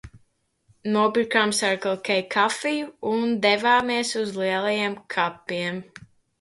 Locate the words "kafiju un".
2.37-3.37